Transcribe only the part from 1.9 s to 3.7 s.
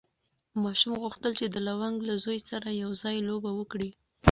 له زوی سره یو ځای لوبه